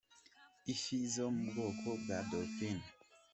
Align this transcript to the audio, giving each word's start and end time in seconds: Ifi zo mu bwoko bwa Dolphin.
Ifi 0.73 0.95
zo 1.13 1.25
mu 1.35 1.43
bwoko 1.49 1.87
bwa 2.01 2.17
Dolphin. 2.29 2.79